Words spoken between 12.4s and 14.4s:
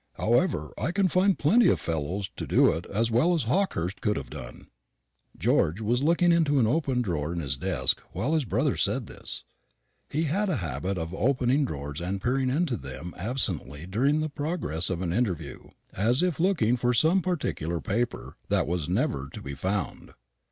into them absently during the